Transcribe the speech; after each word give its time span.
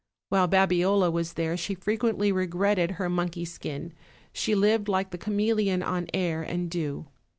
While 0.29 0.47
Babiola 0.47 1.11
was 1.11 1.33
there 1.33 1.55
she 1.55 1.75
fre 1.75 1.91
quently 1.91 2.33
regretted 2.33 2.93
her 2.93 3.07
monkey 3.07 3.45
skin; 3.45 3.93
she 4.33 4.55
lived 4.55 4.87
like 4.89 5.11
the 5.11 5.19
chameleon 5.19 5.83
on 5.83 6.07
air 6.11 6.41
and 6.41 6.71
dew. 6.71 7.05